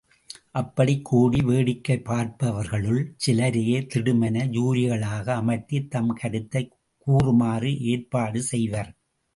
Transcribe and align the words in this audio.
அப்படிக் 0.51 1.05
கூடி 1.05 1.41
வேடிக்கை 1.41 1.97
பார்ப்பவர்களுள் 1.97 3.13
சிலரையே 3.25 3.77
திடுமென 3.93 4.47
ஜூரிகளாக 4.47 5.29
அமர்த்தி 5.29 5.87
தம் 5.87 6.13
கருத்தைக் 6.13 6.77
கூறுமாறு 6.97 7.79
ஏற்பாடு 7.79 8.41
செய்வர். 8.41 8.95